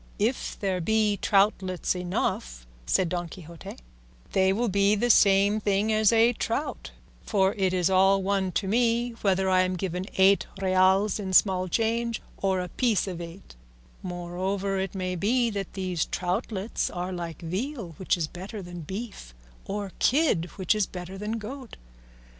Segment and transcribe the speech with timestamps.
[0.17, 3.75] "If there be troutlets enough," said Don Quixote,
[4.31, 6.89] "they will be the same thing as a trout;
[7.23, 11.67] for it is all one to me whether I am given eight reals in small
[11.67, 13.55] change or a piece of eight;
[14.01, 19.35] moreover, it may be that these troutlets are like veal, which is better than beef,
[19.65, 21.77] or kid, which is better than goat.